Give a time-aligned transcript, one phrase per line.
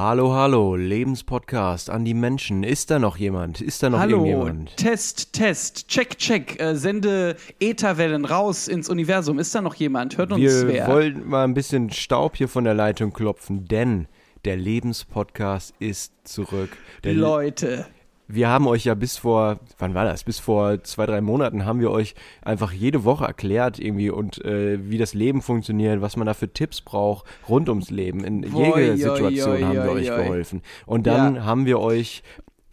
[0.00, 2.62] Hallo, hallo, Lebenspodcast an die Menschen.
[2.62, 3.60] Ist da noch jemand?
[3.60, 4.76] Ist da noch Hallo, irgendjemand?
[4.76, 9.40] Test, Test, check, check, äh, sende Ätherwellen raus ins Universum.
[9.40, 10.16] Ist da noch jemand?
[10.16, 10.86] Hört uns Wir wer?
[10.86, 14.06] wollen mal ein bisschen Staub hier von der Leitung klopfen, denn
[14.44, 16.70] der Lebenspodcast ist zurück.
[17.02, 17.84] Der Leute.
[18.30, 20.22] Wir haben euch ja bis vor, wann war das?
[20.22, 24.78] Bis vor zwei, drei Monaten haben wir euch einfach jede Woche erklärt irgendwie und äh,
[24.90, 28.24] wie das Leben funktioniert, was man da für Tipps braucht rund ums Leben.
[28.24, 30.62] In jeder Situation haben wir euch geholfen.
[30.86, 31.44] Und dann Ja.
[31.44, 32.22] haben wir euch,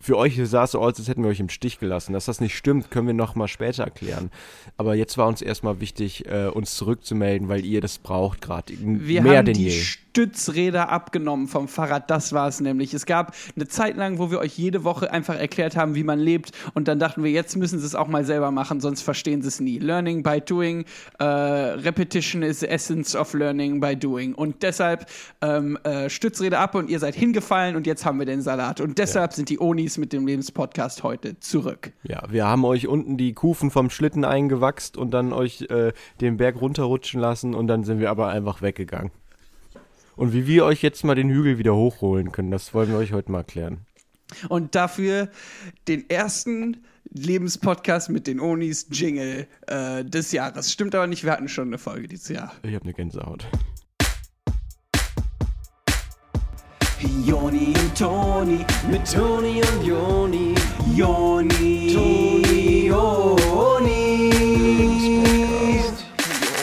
[0.05, 2.13] für euch sah es so aus, als hätten wir euch im Stich gelassen.
[2.13, 4.29] Dass das nicht stimmt, können wir noch mal später erklären.
[4.77, 9.23] Aber jetzt war uns erstmal wichtig, äh, uns zurückzumelden, weil ihr das braucht gerade Wir
[9.23, 10.05] mehr haben denn die je.
[10.15, 12.09] Stützräder abgenommen vom Fahrrad.
[12.09, 12.93] Das war es nämlich.
[12.93, 16.19] Es gab eine Zeit lang, wo wir euch jede Woche einfach erklärt haben, wie man
[16.19, 16.51] lebt.
[16.73, 19.49] Und dann dachten wir, jetzt müssen sie es auch mal selber machen, sonst verstehen sie
[19.49, 19.77] es nie.
[19.77, 20.85] Learning by doing.
[21.19, 24.33] Äh, repetition is the essence of learning by doing.
[24.35, 25.05] Und deshalb
[25.41, 28.79] ähm, äh, Stützräder ab und ihr seid hingefallen und jetzt haben wir den Salat.
[28.79, 31.91] Und deshalb sind die Onis mit dem Lebenspodcast heute zurück.
[32.03, 36.37] Ja, wir haben euch unten die Kufen vom Schlitten eingewachst und dann euch äh, den
[36.37, 39.11] Berg runterrutschen lassen und dann sind wir aber einfach weggegangen.
[40.15, 43.13] Und wie wir euch jetzt mal den Hügel wieder hochholen können, das wollen wir euch
[43.13, 43.79] heute mal erklären.
[44.49, 45.29] Und dafür
[45.87, 50.71] den ersten Lebenspodcast mit den Onis Jingle äh, des Jahres.
[50.71, 52.53] Stimmt aber nicht, wir hatten schon eine Folge dieses Jahr.
[52.63, 53.47] Ich habe eine Gänsehaut.
[56.99, 60.55] Joni und Toni, mit Toni und Joni,
[60.95, 64.31] Joni, Toni, Joni.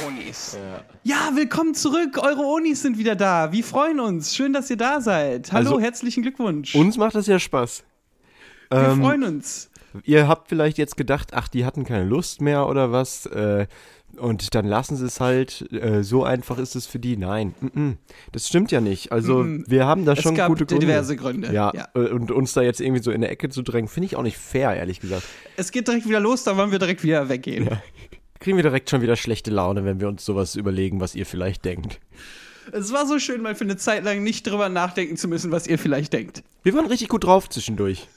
[0.06, 0.56] Onis.
[1.04, 2.18] Ja, willkommen zurück.
[2.18, 3.52] Eure Onis sind wieder da.
[3.52, 4.34] Wir freuen uns.
[4.34, 5.52] Schön, dass ihr da seid.
[5.52, 6.74] Hallo, Also- herzlichen Glückwunsch.
[6.74, 7.84] Uns macht das ja Spaß.
[8.70, 9.70] wir Ähm, freuen uns.
[10.04, 13.26] ihr habt vielleicht jetzt gedacht, ach, die hatten keine Lust mehr oder was.
[13.26, 13.66] Äh,
[14.18, 15.72] und dann lassen sie es halt.
[15.72, 17.16] Äh, so einfach ist es für die.
[17.16, 17.96] Nein, mm -mm.
[18.32, 19.12] das stimmt ja nicht.
[19.12, 20.86] Also wir haben da Es schon gab gute Gründe.
[20.86, 21.52] diverse Gründe.
[21.52, 21.88] Ja, ja.
[21.94, 24.22] äh, und uns da jetzt irgendwie so in der Ecke zu drängen, finde ich auch
[24.22, 25.24] nicht fair, ehrlich gesagt.
[25.56, 27.68] Es geht direkt wieder los, da wollen wir direkt wieder weggehen.
[28.40, 31.64] kriegen wir direkt schon wieder schlechte Laune, wenn wir uns sowas überlegen, was ihr vielleicht
[31.64, 32.00] denkt.
[32.70, 35.66] Es war so schön, mal für eine Zeit lang nicht drüber nachdenken zu müssen, was
[35.66, 36.42] ihr vielleicht denkt.
[36.62, 38.08] Wir waren richtig gut drauf zwischendurch.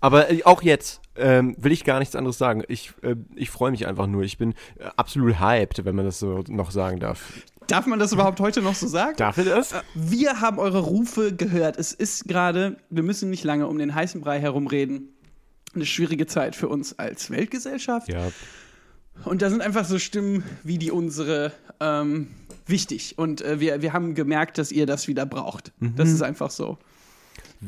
[0.00, 2.62] Aber äh, auch jetzt ähm, will ich gar nichts anderes sagen.
[2.68, 4.22] Ich, äh, ich freue mich einfach nur.
[4.22, 7.32] Ich bin äh, absolut hyped, wenn man das so noch sagen darf.
[7.66, 9.16] Darf man das überhaupt heute noch so sagen?
[9.16, 9.74] Darf ich das?
[9.94, 11.78] Wir haben eure Rufe gehört.
[11.78, 15.08] Es ist gerade, wir müssen nicht lange um den heißen Brei herumreden.
[15.74, 18.08] Eine schwierige Zeit für uns als Weltgesellschaft.
[18.08, 18.30] Ja.
[19.24, 22.28] Und da sind einfach so Stimmen wie die unsere ähm,
[22.66, 23.14] wichtig.
[23.16, 25.72] Und äh, wir, wir haben gemerkt, dass ihr das wieder braucht.
[25.96, 26.78] Das ist einfach so.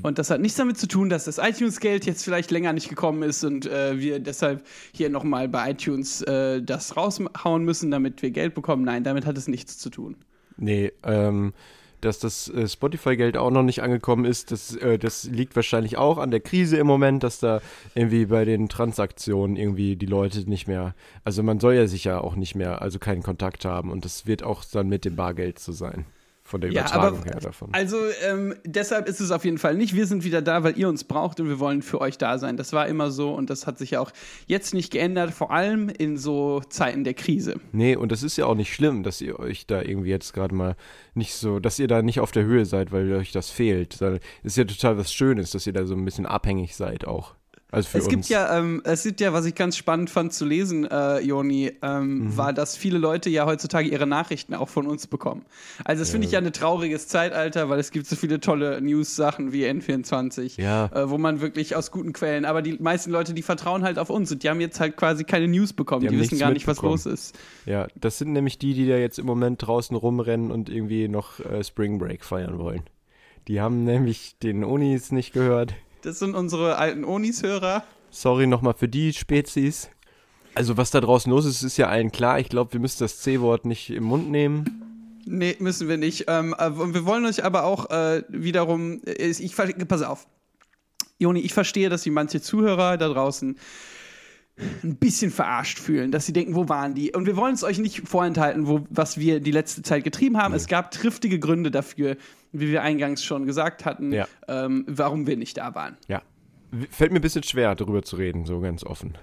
[0.02, 3.22] Und das hat nichts damit zu tun, dass das iTunes-Geld jetzt vielleicht länger nicht gekommen
[3.22, 8.30] ist und äh, wir deshalb hier nochmal bei iTunes äh, das raushauen müssen, damit wir
[8.30, 8.84] Geld bekommen.
[8.84, 10.16] Nein, damit hat es nichts zu tun.
[10.56, 11.52] Nee, ähm,
[12.04, 16.18] dass das äh, Spotify-Geld auch noch nicht angekommen ist, das, äh, das liegt wahrscheinlich auch
[16.18, 17.60] an der Krise im Moment, dass da
[17.94, 20.94] irgendwie bei den Transaktionen irgendwie die Leute nicht mehr,
[21.24, 24.42] also man soll ja sicher auch nicht mehr, also keinen Kontakt haben und das wird
[24.42, 26.04] auch dann mit dem Bargeld so sein.
[26.46, 27.70] Von der Ja, Übertragung aber her davon.
[27.72, 27.96] also
[28.28, 29.94] ähm, deshalb ist es auf jeden Fall nicht.
[29.94, 32.58] Wir sind wieder da, weil ihr uns braucht und wir wollen für euch da sein.
[32.58, 34.10] Das war immer so und das hat sich ja auch
[34.46, 37.54] jetzt nicht geändert, vor allem in so Zeiten der Krise.
[37.72, 40.54] Nee, und das ist ja auch nicht schlimm, dass ihr euch da irgendwie jetzt gerade
[40.54, 40.76] mal
[41.14, 44.02] nicht so, dass ihr da nicht auf der Höhe seid, weil euch das fehlt.
[44.02, 47.34] Das ist ja total was Schönes, dass ihr da so ein bisschen abhängig seid auch.
[47.74, 48.10] Also für Es uns.
[48.14, 51.72] gibt ja, ähm, es gibt ja, was ich ganz spannend fand zu lesen, äh, Joni,
[51.82, 52.36] ähm, Mhm.
[52.36, 55.44] war, dass viele Leute ja heutzutage ihre Nachrichten auch von uns bekommen.
[55.84, 59.52] Also das finde ich ja ein trauriges Zeitalter, weil es gibt so viele tolle News-Sachen
[59.52, 60.86] wie N24, Ja.
[60.86, 64.10] äh, wo man wirklich aus guten Quellen, aber die meisten Leute, die vertrauen halt auf
[64.10, 66.66] uns und die haben jetzt halt quasi keine News bekommen, Die die, wissen gar nicht,
[66.66, 67.38] was los ist.
[67.66, 71.40] Ja, das sind nämlich die, die da jetzt im Moment draußen rumrennen und irgendwie noch
[71.40, 72.82] äh, Spring Break feiern wollen.
[73.48, 75.74] Die haben nämlich den Unis nicht gehört.
[76.04, 77.82] Das sind unsere alten Onis-Hörer.
[78.10, 79.88] Sorry nochmal für die Spezies.
[80.54, 82.38] Also was da draußen los ist, ist ja allen klar.
[82.38, 85.22] Ich glaube, wir müssen das C-Wort nicht im Mund nehmen.
[85.24, 86.26] Nee, müssen wir nicht.
[86.28, 90.26] Ähm, äh, und wir wollen euch aber auch äh, wiederum, äh, ich ver- pass auf.
[91.18, 93.56] Joni, ich verstehe, dass sich manche Zuhörer da draußen
[94.84, 97.12] ein bisschen verarscht fühlen, dass sie denken, wo waren die?
[97.12, 100.54] Und wir wollen es euch nicht vorenthalten, wo, was wir die letzte Zeit getrieben haben.
[100.54, 102.16] Es gab triftige Gründe dafür,
[102.54, 104.26] wie wir eingangs schon gesagt hatten, Ja.
[104.48, 105.96] ähm, warum wir nicht da waren.
[106.08, 106.22] Ja.
[106.90, 109.16] Fällt mir ein bisschen schwer, darüber zu reden, so ganz offen.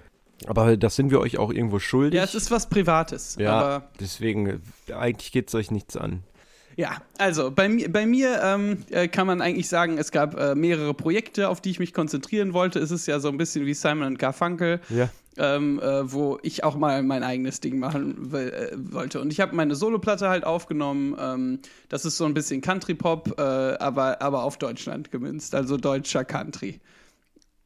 [0.46, 2.16] Aber das sind wir euch auch irgendwo schuldig.
[2.18, 3.36] Ja, es ist was Privates.
[3.38, 4.60] Ja, Aber deswegen,
[4.94, 6.22] eigentlich geht es euch nichts an.
[6.76, 10.94] Ja, also bei, bei mir ähm, äh, kann man eigentlich sagen, es gab äh, mehrere
[10.94, 12.78] Projekte, auf die ich mich konzentrieren wollte.
[12.78, 14.80] Es ist ja so ein bisschen wie Simon und Garfunkel.
[14.88, 15.10] Ja.
[15.38, 19.20] Ähm, äh, wo ich auch mal mein eigenes Ding machen will, äh, wollte.
[19.20, 21.16] Und ich habe meine Soloplatte halt aufgenommen.
[21.18, 21.58] Ähm,
[21.88, 26.80] das ist so ein bisschen Country-Pop, äh, aber, aber auf Deutschland gemünzt, also deutscher Country.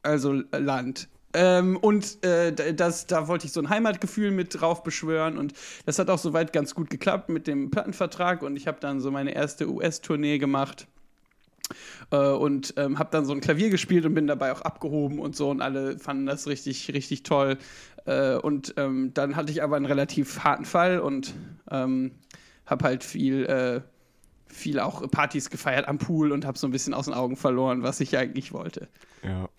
[0.03, 1.09] Also Land.
[1.33, 5.53] Ähm, und äh, das, da wollte ich so ein Heimatgefühl mit drauf beschwören und
[5.85, 9.11] das hat auch soweit ganz gut geklappt mit dem Plattenvertrag und ich habe dann so
[9.11, 10.87] meine erste US-Tournee gemacht
[12.11, 15.35] äh, und ähm, habe dann so ein Klavier gespielt und bin dabei auch abgehoben und
[15.35, 17.57] so und alle fanden das richtig, richtig toll.
[18.05, 21.33] Äh, und ähm, dann hatte ich aber einen relativ harten Fall und
[21.69, 22.11] ähm,
[22.65, 23.81] habe halt viel, äh,
[24.47, 27.83] viel auch Partys gefeiert am Pool und habe so ein bisschen aus den Augen verloren,
[27.83, 28.87] was ich eigentlich wollte.
[29.23, 29.49] Ja.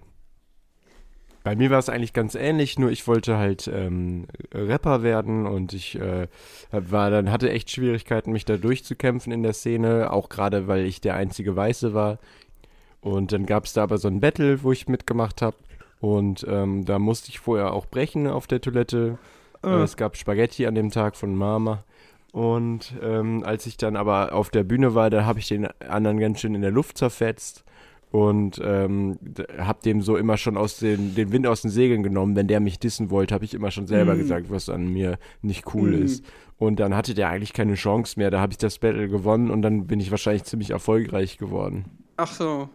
[1.48, 5.72] Bei mir war es eigentlich ganz ähnlich, nur ich wollte halt ähm, Rapper werden und
[5.72, 6.28] ich äh,
[6.70, 11.00] war dann hatte echt Schwierigkeiten, mich da durchzukämpfen in der Szene, auch gerade weil ich
[11.00, 12.18] der einzige Weiße war.
[13.00, 15.56] Und dann gab es da aber so ein Battle, wo ich mitgemacht habe.
[16.00, 19.16] Und ähm, da musste ich vorher auch brechen auf der Toilette.
[19.64, 19.68] Äh.
[19.68, 21.82] Es gab Spaghetti an dem Tag von Mama.
[22.30, 26.20] Und ähm, als ich dann aber auf der Bühne war, da habe ich den anderen
[26.20, 27.64] ganz schön in der Luft zerfetzt
[28.10, 29.18] und ähm,
[29.58, 32.36] hab dem so immer schon aus den, den Wind aus den Segeln genommen.
[32.36, 34.18] Wenn der mich dissen wollte, habe ich immer schon selber mm.
[34.18, 36.02] gesagt, was an mir nicht cool mm.
[36.02, 36.24] ist.
[36.56, 38.30] Und dann hatte der eigentlich keine Chance mehr.
[38.30, 41.84] Da habe ich das Battle gewonnen und dann bin ich wahrscheinlich ziemlich erfolgreich geworden.
[42.16, 42.68] Ach so.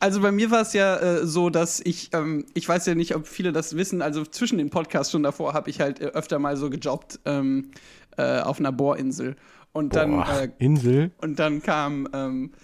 [0.00, 3.14] Also bei mir war es ja äh, so, dass ich, ähm, ich weiß ja nicht,
[3.14, 6.38] ob viele das wissen, also zwischen den Podcasts schon davor habe ich halt äh, öfter
[6.38, 7.70] mal so gejobbt ähm,
[8.16, 9.36] äh, auf einer Bohrinsel.
[9.72, 11.10] Und Boah, dann äh, Insel?
[11.18, 12.58] Und dann kam ähm, äh,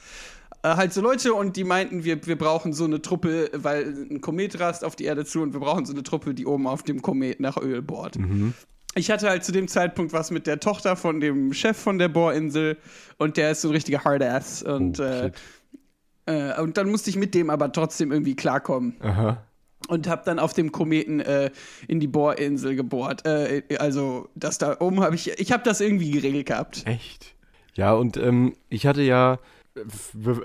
[0.62, 4.60] halt so Leute und die meinten, wir, wir brauchen so eine Truppe, weil ein Komet
[4.60, 7.02] rast auf die Erde zu und wir brauchen so eine Truppe, die oben auf dem
[7.02, 8.18] Komet nach Öl bohrt.
[8.18, 8.54] Mhm.
[8.94, 12.08] Ich hatte halt zu dem Zeitpunkt was mit der Tochter von dem Chef von der
[12.08, 12.76] Bohrinsel
[13.18, 15.30] und der ist so ein richtiger Hardass und, oh, äh,
[16.26, 18.96] äh, und dann musste ich mit dem aber trotzdem irgendwie klarkommen.
[19.00, 19.42] Aha
[19.88, 21.50] und habe dann auf dem Kometen äh,
[21.88, 23.26] in die Bohrinsel gebohrt.
[23.26, 26.82] Äh, also das da oben habe ich, ich habe das irgendwie geregelt gehabt.
[26.86, 27.34] Echt?
[27.74, 29.38] Ja, und ähm, ich hatte ja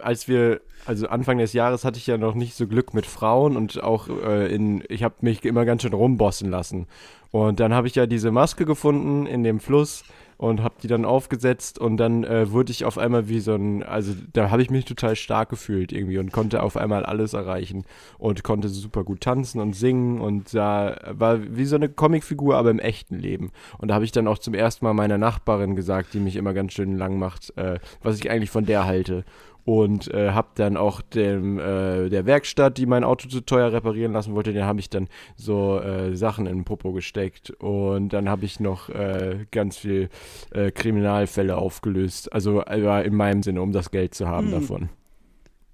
[0.02, 3.58] als wir, also Anfang des Jahres hatte ich ja noch nicht so Glück mit Frauen
[3.58, 6.88] und auch äh, in, ich habe mich immer ganz schön rumbossen lassen.
[7.32, 10.04] Und dann habe ich ja diese Maske gefunden in dem Fluss
[10.38, 13.84] und habe die dann aufgesetzt und dann äh, wurde ich auf einmal wie so ein,
[13.84, 17.86] also da habe ich mich total stark gefühlt irgendwie und konnte auf einmal alles erreichen
[18.20, 22.70] und konnte super gut tanzen und singen und da war wie so eine Comicfigur, aber
[22.70, 23.52] im echten Leben.
[23.80, 26.54] Und da habe ich dann auch zum ersten Mal meiner Nachbarin gesagt, die mich immer
[26.54, 29.26] ganz schön lang macht, äh, was ich eigentlich von der halte
[29.68, 34.14] und äh, habe dann auch dem äh, der Werkstatt, die mein Auto zu teuer reparieren
[34.14, 38.30] lassen wollte, den habe ich dann so äh, Sachen in den Popo gesteckt und dann
[38.30, 40.08] habe ich noch äh, ganz viel
[40.52, 44.54] äh, Kriminalfälle aufgelöst, also in meinem Sinne, um das Geld zu haben hm.
[44.54, 44.90] davon.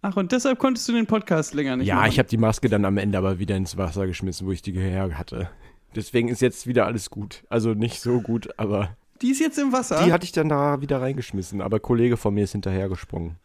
[0.01, 2.09] Ach, und deshalb konntest du den Podcast länger nicht Ja, machen.
[2.09, 4.71] ich habe die Maske dann am Ende aber wieder ins Wasser geschmissen, wo ich die
[4.71, 5.51] her hatte.
[5.95, 7.43] Deswegen ist jetzt wieder alles gut.
[7.47, 8.97] Also nicht so gut, aber.
[9.21, 10.03] Die ist jetzt im Wasser?
[10.03, 13.35] Die hatte ich dann da wieder reingeschmissen, aber ein Kollege von mir ist hinterhergesprungen.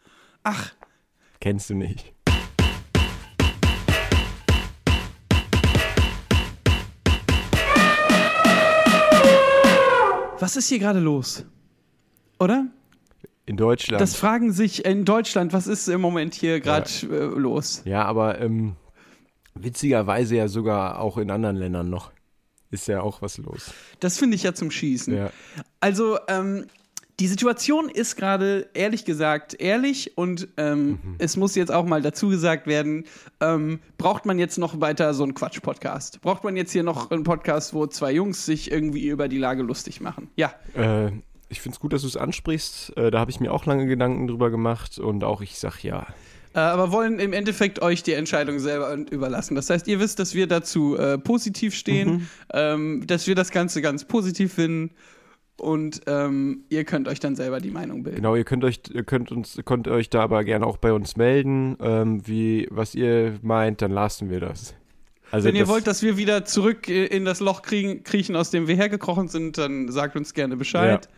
[0.43, 0.73] Ach.
[1.41, 2.15] Kennst du nicht.
[10.41, 11.45] Was ist hier gerade los?
[12.39, 12.67] Oder?
[13.47, 14.01] In Deutschland.
[14.01, 17.09] Das fragen sich in Deutschland, was ist im Moment hier gerade ja.
[17.09, 17.83] äh, los?
[17.85, 18.77] Ja, aber ähm,
[19.55, 22.13] witzigerweise ja sogar auch in anderen Ländern noch.
[22.71, 23.73] Ist ja auch was los.
[24.01, 25.17] Das finde ich ja zum Schießen.
[25.17, 25.31] Ja.
[25.81, 26.67] Also, ähm,
[27.21, 30.99] die Situation ist gerade, ehrlich gesagt, ehrlich und ähm, mhm.
[31.19, 33.05] es muss jetzt auch mal dazu gesagt werden,
[33.41, 36.21] ähm, braucht man jetzt noch weiter so einen Quatsch-Podcast?
[36.21, 39.63] Braucht man jetzt hier noch einen Podcast, wo zwei Jungs sich irgendwie über die Lage
[39.63, 40.31] lustig machen?
[40.37, 40.55] Ja.
[40.75, 41.11] Äh,
[41.49, 42.97] ich finde es gut, dass du es ansprichst.
[42.97, 46.07] Äh, da habe ich mir auch lange Gedanken drüber gemacht und auch ich sag ja.
[46.55, 49.57] Äh, aber wollen im Endeffekt euch die Entscheidung selber überlassen.
[49.57, 52.29] Das heißt, ihr wisst, dass wir dazu äh, positiv stehen, mhm.
[52.53, 54.93] ähm, dass wir das Ganze ganz positiv finden
[55.59, 58.17] und ähm, ihr könnt euch dann selber die Meinung bilden.
[58.17, 61.17] Genau, ihr könnt euch, ihr könnt uns, könnt euch da aber gerne auch bei uns
[61.17, 64.75] melden, ähm, wie, was ihr meint, dann lassen wir das.
[65.31, 68.67] Also Wenn ihr wollt, dass wir wieder zurück in das Loch kriegen, kriechen, aus dem
[68.67, 71.05] wir hergekrochen sind, dann sagt uns gerne Bescheid.
[71.05, 71.11] Ja.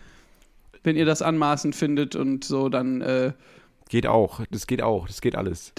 [0.83, 3.33] Wenn ihr das anmaßend findet und so, dann äh,
[3.91, 5.73] Geht auch, das geht auch, das geht alles.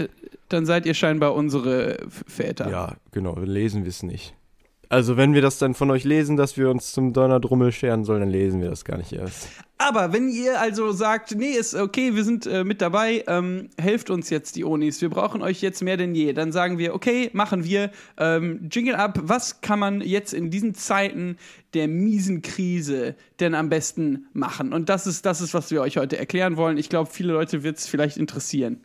[0.50, 2.70] Dann seid ihr scheinbar unsere Väter.
[2.70, 4.36] Ja, genau, lesen wir es nicht.
[4.92, 8.20] Also wenn wir das dann von euch lesen, dass wir uns zum Donnerdrummel scheren sollen,
[8.20, 9.48] dann lesen wir das gar nicht erst.
[9.78, 14.10] Aber wenn ihr also sagt, nee, ist okay, wir sind äh, mit dabei, ähm, helft
[14.10, 17.30] uns jetzt die Onis, wir brauchen euch jetzt mehr denn je, dann sagen wir, okay,
[17.32, 21.38] machen wir, ähm, Jingle ab, was kann man jetzt in diesen Zeiten
[21.74, 24.74] der miesen Krise denn am besten machen?
[24.74, 26.78] Und das ist, das ist, was wir euch heute erklären wollen.
[26.78, 28.82] Ich glaube, viele Leute wird es vielleicht interessieren.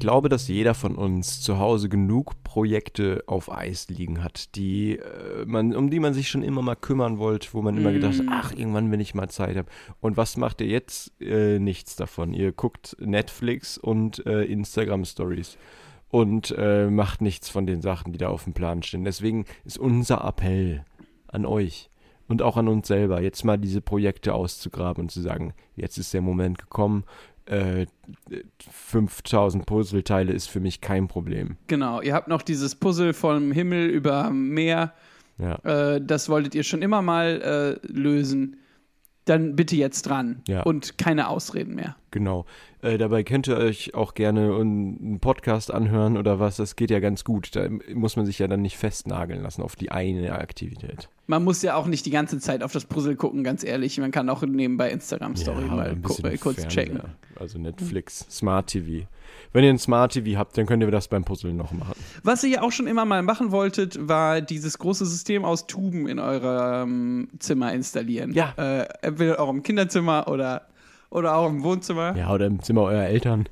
[0.00, 4.96] Ich glaube, dass jeder von uns zu Hause genug Projekte auf Eis liegen hat, die
[4.96, 8.18] äh, man, um die man sich schon immer mal kümmern wollte, wo man immer gedacht
[8.18, 9.68] hat, ach, irgendwann, wenn ich mal Zeit habe.
[10.00, 11.12] Und was macht ihr jetzt?
[11.20, 12.32] Äh, nichts davon.
[12.32, 15.58] Ihr guckt Netflix und äh, Instagram Stories
[16.08, 19.04] und äh, macht nichts von den Sachen, die da auf dem Plan stehen.
[19.04, 20.82] Deswegen ist unser Appell
[21.28, 21.90] an euch
[22.26, 26.14] und auch an uns selber, jetzt mal diese Projekte auszugraben und zu sagen, jetzt ist
[26.14, 27.04] der Moment gekommen,
[27.46, 27.86] äh,
[28.70, 31.56] 5000 Puzzleteile ist für mich kein Problem.
[31.66, 34.92] Genau, ihr habt noch dieses Puzzle vom Himmel über Meer.
[35.38, 35.54] Ja.
[35.94, 38.56] Äh, das wolltet ihr schon immer mal äh, lösen.
[39.30, 40.42] Dann bitte jetzt dran.
[40.48, 40.62] Ja.
[40.64, 41.94] Und keine Ausreden mehr.
[42.10, 42.46] Genau.
[42.82, 46.56] Äh, dabei könnt ihr euch auch gerne einen Podcast anhören oder was.
[46.56, 47.54] Das geht ja ganz gut.
[47.54, 51.08] Da muss man sich ja dann nicht festnageln lassen auf die eine Aktivität.
[51.28, 53.98] Man muss ja auch nicht die ganze Zeit auf das Puzzle gucken, ganz ehrlich.
[53.98, 56.68] Man kann auch nebenbei Instagram-Story Ja, mal äh, kurz Fernseher.
[56.68, 57.00] checken.
[57.38, 59.06] Also Netflix, Smart TV.
[59.52, 61.94] Wenn ihr ein Smart TV habt, dann könnt ihr das beim Puzzle noch machen.
[62.22, 66.06] Was ihr ja auch schon immer mal machen wolltet, war dieses große System aus Tuben
[66.06, 68.32] in eurem Zimmer installieren.
[68.32, 68.54] Ja.
[68.56, 70.68] Äh, entweder auch im Kinderzimmer oder,
[71.10, 72.16] oder auch im Wohnzimmer.
[72.16, 73.48] Ja, oder im Zimmer eurer Eltern.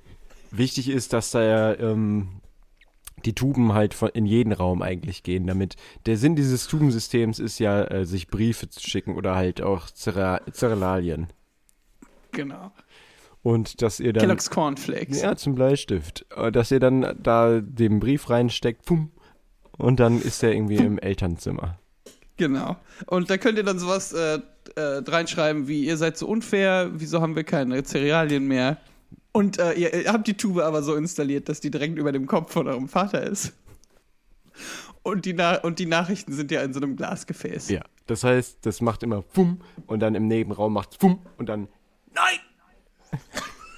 [0.53, 2.29] Wichtig ist, dass da ja ähm,
[3.25, 5.77] die Tuben halt in jeden Raum eigentlich gehen, damit
[6.07, 11.29] der Sinn dieses Tubensystems ist ja, äh, sich Briefe zu schicken oder halt auch Zerealien.
[12.33, 12.71] Genau.
[13.43, 14.23] Und dass ihr dann.
[14.23, 15.23] Kellogg's Cornflakes.
[15.23, 16.27] Ja, zum Bleistift.
[16.37, 19.13] Äh, Dass ihr dann da den Brief reinsteckt, pum,
[19.77, 21.79] und dann ist er irgendwie im Elternzimmer.
[22.37, 22.77] Genau.
[23.07, 24.41] Und da könnt ihr dann sowas äh,
[24.77, 28.79] äh, reinschreiben wie, ihr seid so unfair, wieso haben wir keine Cerealien mehr?
[29.33, 32.27] Und äh, ihr, ihr habt die Tube aber so installiert, dass die direkt über dem
[32.27, 33.53] Kopf von eurem Vater ist.
[35.03, 37.71] Und die, Na und die Nachrichten sind ja in so einem Glasgefäß.
[37.71, 37.83] Ja.
[38.07, 41.69] Das heißt, das macht immer fum und dann im Nebenraum macht fum und dann.
[42.15, 42.39] Nein!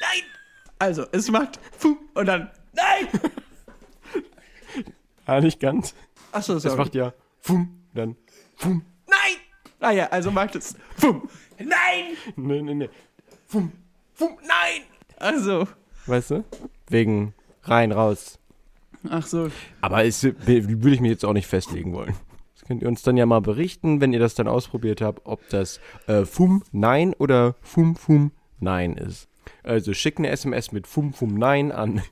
[0.00, 0.22] Nein!
[0.78, 3.08] Also, es macht Fum und dann Nein!
[5.24, 5.94] Ah, nicht ganz.
[6.32, 6.76] Achso, Das sorry.
[6.76, 8.16] macht ja fum, dann
[8.54, 8.84] fum.
[9.06, 9.36] Nein!
[9.80, 11.28] Ah ja, also macht es Fum.
[11.58, 12.16] Nein!
[12.36, 12.90] Nee, nee, nee.
[13.46, 13.72] Fum,
[14.14, 14.82] fum, nein!
[15.16, 15.66] Also,
[16.06, 16.44] Weißt du?
[16.88, 18.38] Wegen rein, raus.
[19.10, 19.50] ach so.
[19.80, 22.14] Aber es, würde ich mich jetzt auch nicht festlegen wollen.
[22.66, 25.80] Könnt ihr uns dann ja mal berichten, wenn ihr das dann ausprobiert habt, ob das
[26.06, 29.28] äh, Fum Nein oder Fum Fum Nein ist.
[29.62, 32.02] Also schickt eine SMS mit Fum Fum Nein an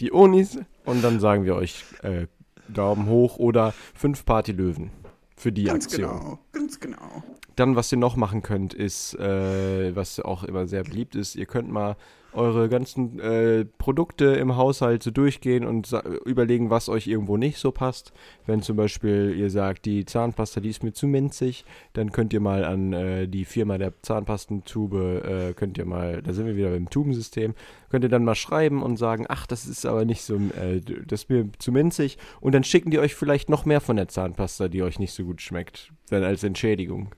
[0.00, 2.26] die Onis und dann sagen wir euch äh,
[2.68, 4.90] Daumen hoch oder fünf Party Löwen
[5.36, 6.10] für die Ganz Aktion.
[6.10, 7.22] genau, ganz genau.
[7.56, 11.46] Dann, was ihr noch machen könnt, ist, äh, was auch immer sehr beliebt ist, ihr
[11.46, 11.96] könnt mal
[12.32, 17.72] eure ganzen äh, Produkte im Haushalt so durchgehen und überlegen, was euch irgendwo nicht so
[17.72, 18.12] passt.
[18.46, 22.40] Wenn zum Beispiel ihr sagt, die Zahnpasta, die ist mir zu minzig, dann könnt ihr
[22.40, 26.70] mal an äh, die Firma der Zahnpastentube, äh, könnt ihr mal, da sind wir wieder
[26.70, 27.54] beim Tubensystem,
[27.88, 31.22] könnt ihr dann mal schreiben und sagen, ach, das ist aber nicht so, äh, das
[31.22, 32.18] ist mir zu minzig.
[32.40, 35.24] Und dann schicken die euch vielleicht noch mehr von der Zahnpasta, die euch nicht so
[35.24, 37.14] gut schmeckt, dann als Entschädigung.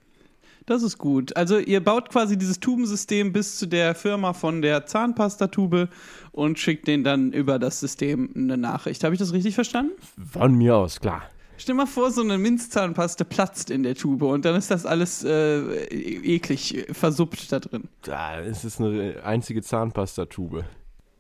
[0.67, 1.37] Das ist gut.
[1.37, 5.89] Also ihr baut quasi dieses Tubensystem bis zu der Firma von der Zahnpastatube
[6.33, 9.03] und schickt denen dann über das System eine Nachricht.
[9.03, 9.93] Habe ich das richtig verstanden?
[10.31, 11.23] Von mir aus, klar.
[11.57, 15.25] Stell mal vor, so eine Minzzahnpaste platzt in der Tube und dann ist das alles
[15.25, 17.89] äh, eklig versuppt da drin.
[18.03, 20.65] Da ist es eine einzige Zahnpastatube.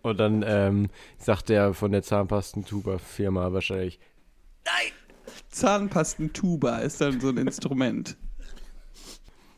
[0.02, 0.88] Und dann ähm,
[1.19, 3.99] sagt der von der Zahnpastentuber-Firma wahrscheinlich,
[5.61, 8.17] Zahnpastentuba ist dann so ein Instrument.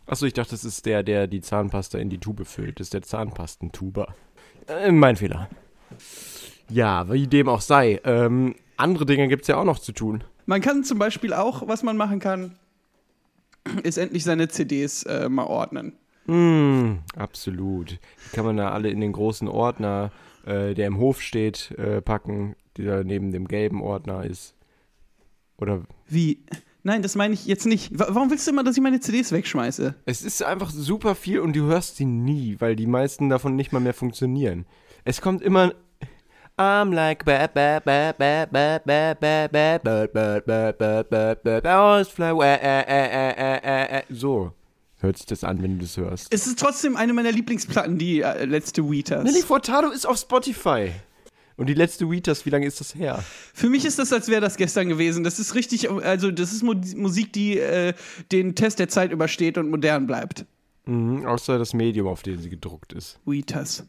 [0.06, 2.80] achso, ich dachte, das ist der, der die Zahnpasta in die Tube füllt.
[2.80, 4.14] Das ist der Zahnpastentuber.
[4.66, 5.48] Äh, mein Fehler.
[6.68, 8.00] Ja, wie dem auch sei.
[8.04, 10.24] Ähm, andere Dinge gibt es ja auch noch zu tun.
[10.46, 12.56] Man kann zum Beispiel auch, was man machen kann,
[13.84, 15.92] ist endlich seine CDs äh, mal ordnen.
[16.26, 17.92] Mm, absolut.
[17.92, 20.10] Die kann man da alle in den großen Ordner,
[20.44, 24.54] äh, der im Hof steht, äh, packen, der neben dem gelben Ordner ist.
[25.62, 26.44] Oder Wie?
[26.82, 27.96] Nein, das meine ich jetzt nicht.
[27.96, 29.94] Wa- Warum willst du immer, dass ich meine CDs wegschmeiße?
[30.04, 33.72] Es ist einfach super viel und du hörst sie nie, weil die meisten davon nicht
[33.72, 34.66] mal mehr funktionieren.
[35.04, 35.72] Es kommt immer
[36.58, 41.34] I'm like ba ba ba ba ba ba ba ba ba ba ba ba ba
[41.42, 44.02] ba ba fly away, äh, äh, äh, äh, äh, äh.
[44.10, 44.52] so
[45.00, 46.32] hört sich das an, wenn du das hörst.
[46.34, 49.24] Es ist trotzdem eine meiner Lieblingsplatten, die äh, letzte Weeters.
[49.24, 50.90] Nelly Furtado ist auf Spotify.
[51.56, 53.22] Und die letzte Weeters, wie lange ist das her?
[53.54, 55.22] Für mich ist das, als wäre das gestern gewesen.
[55.24, 57.92] Das ist richtig, also das ist Mu Musik, die äh,
[58.30, 60.46] den Test der Zeit übersteht und modern bleibt.
[60.86, 63.20] Mhm, außer das Medium, auf dem sie gedruckt ist.
[63.26, 63.84] Weeters.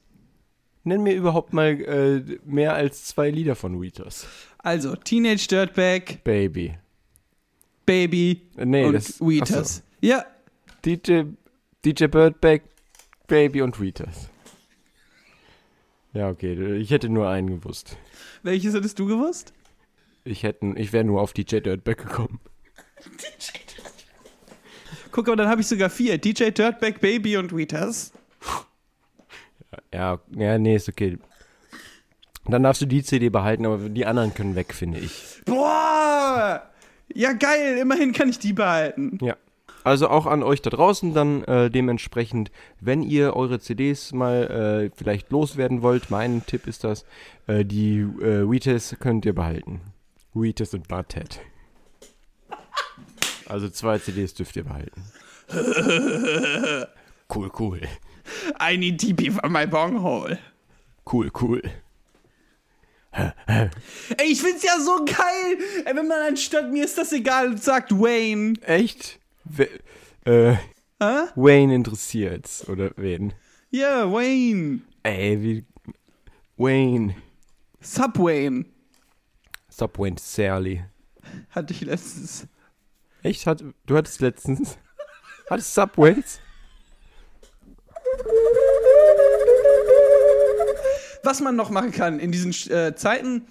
[0.84, 4.28] Nenn mir überhaupt mal äh, mehr als zwei Lieder von Weeters.
[4.58, 6.76] Also, Teenage Dirtbag, Baby.
[7.86, 9.52] Baby Äh, nee, und das Weeters.
[9.52, 9.82] achso.
[10.02, 10.26] Ja,
[10.86, 11.24] DJ,
[11.86, 12.64] DJ Birdback,
[13.28, 14.30] Baby und Weeters.
[16.14, 16.78] Ja, okay.
[16.78, 17.98] Ich hätte nur einen gewusst.
[18.44, 19.54] Welches hättest du gewusst?
[20.24, 22.40] Ich hätte, ich wäre nur auf DJ Dirtbag gekommen.
[25.12, 26.18] Guck mal, dann habe ich sogar vier.
[26.18, 28.14] DJ Dirtbag, Baby und Wheatus.
[29.94, 31.18] Ja, ja, nee, ist okay.
[32.46, 35.42] Dann darfst du die CD behalten, aber die anderen können weg, finde ich.
[35.46, 36.70] Boah!
[37.14, 37.78] Ja, geil.
[37.78, 39.18] Immerhin kann ich die behalten.
[39.22, 39.38] Ja.
[39.84, 44.96] Also auch an euch da draußen dann äh, dementsprechend, wenn ihr eure CDs mal äh,
[44.96, 47.06] vielleicht loswerden wollt, mein Tipp ist das,
[47.48, 49.82] äh, die äh, Wheatus könnt ihr behalten.
[50.34, 51.42] Wheatus und Butthead.
[53.48, 55.04] Also zwei CDs dürft ihr behalten.
[57.36, 57.82] cool, cool.
[58.60, 60.40] I need TP for my bonghole.
[61.12, 61.62] Cool, cool.
[63.12, 63.70] Ey,
[64.26, 68.54] ich find's ja so geil, ey, wenn man anstatt mir ist das egal sagt Wayne.
[68.62, 69.20] Echt?
[70.26, 70.54] Äh,
[71.02, 71.28] Hä?
[71.36, 73.34] Wayne interessiert's, oder wen?
[73.72, 74.82] Ja, Wayne.
[75.04, 75.66] Ey, wie.
[76.58, 77.16] Wayne.
[77.82, 78.66] Subwayne
[79.70, 80.86] Stop Wayne Sally.
[81.50, 82.48] hatte ich letztens.
[83.24, 83.48] Echt?
[83.48, 84.78] Hat, du hattest letztens.
[85.50, 86.40] Hattest Subways?
[91.24, 93.48] Was man noch machen kann in diesen äh, Zeiten,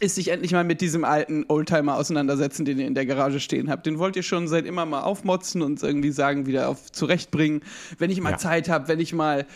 [0.00, 3.70] ist sich endlich mal mit diesem alten Oldtimer auseinandersetzen, den ihr in der Garage stehen
[3.70, 3.86] habt.
[3.86, 7.62] Den wollt ihr schon seit immer mal aufmotzen und irgendwie sagen, wieder auf zurechtbringen.
[7.98, 8.38] Wenn ich mal Ja.
[8.38, 9.46] Zeit habe, wenn ich mal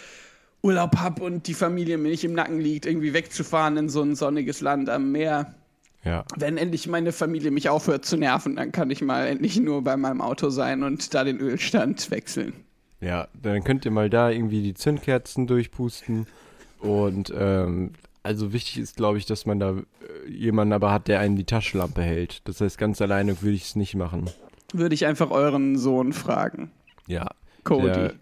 [0.62, 4.14] Urlaub hab und die Familie mir nicht im Nacken liegt, irgendwie wegzufahren in so ein
[4.14, 5.54] sonniges Land am Meer.
[6.04, 6.24] Ja.
[6.36, 9.96] Wenn endlich meine Familie mich aufhört zu nerven, dann kann ich mal endlich nur bei
[9.96, 12.52] meinem Auto sein und da den Ölstand wechseln.
[13.00, 16.26] Ja, dann könnt ihr mal da irgendwie die Zündkerzen durchpusten.
[16.78, 21.20] Und ähm, also wichtig ist, glaube ich, dass man da äh, jemanden aber hat, der
[21.20, 22.40] einen die Taschenlampe hält.
[22.48, 24.30] Das heißt, ganz alleine würde ich es nicht machen.
[24.72, 26.70] Würde ich einfach euren Sohn fragen.
[27.06, 27.28] Ja.
[27.64, 27.86] Cody.
[27.86, 28.12] Der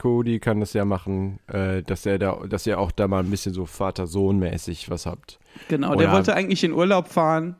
[0.00, 3.30] Cody kann das ja machen, äh, dass er da, dass ihr auch da mal ein
[3.30, 5.38] bisschen so Vater-Sohn-mäßig was habt.
[5.68, 7.56] Genau, der Oder- wollte eigentlich in Urlaub fahren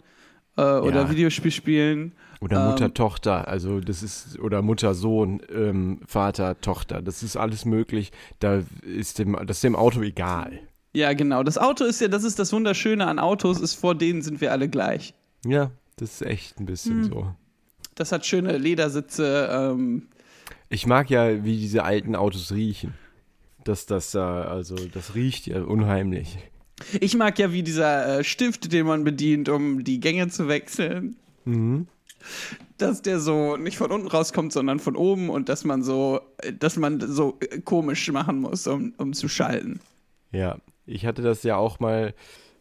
[0.57, 1.11] äh, oder Ja.
[1.11, 2.13] Videospiel spielen.
[2.41, 8.13] Oder Ähm, Mutter-Tochter, also das ist, oder Mutter-Sohn, ähm, Vater-Tochter, das ist alles möglich.
[8.39, 10.61] Da ist dem, das ist dem Auto egal.
[10.95, 11.43] Ja, genau.
[11.43, 14.53] Das Auto ist ja, das ist das Wunderschöne an Autos, ist vor denen sind wir
[14.53, 15.15] alle gleich.
[15.45, 17.11] Ja, das ist echt ein bisschen Hm.
[17.11, 17.35] so.
[17.95, 19.49] Das hat schöne Ledersitze.
[19.53, 20.09] Ähm,
[20.71, 22.95] Ich mag ja, wie diese alten Autos riechen.
[23.65, 26.39] Das, das, also, das riecht ja unheimlich.
[27.01, 31.17] ich mag ja, wie dieser äh, Stift, den man bedient, um die Gänge zu wechseln,
[31.45, 31.87] Mhm.
[32.79, 36.53] dass der so nicht von unten rauskommt, sondern von oben und dass man so, äh,
[36.53, 39.81] dass man so äh, komisch machen muss, um, um zu schalten.
[40.31, 42.15] Ja, ich hatte das ja auch mal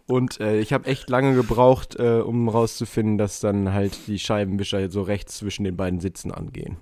[0.07, 4.89] und äh, ich habe echt lange gebraucht, äh, um rauszufinden, dass dann halt die Scheibenwischer
[4.89, 6.77] so rechts zwischen den beiden Sitzen angehen.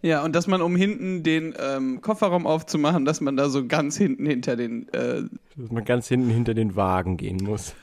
[0.00, 3.98] Ja, und dass man, um hinten den ähm, Kofferraum aufzumachen, dass man da so ganz
[3.98, 5.22] hinten hinter den äh,
[5.56, 7.74] Dass man ganz hinten hinter den Wagen gehen muss.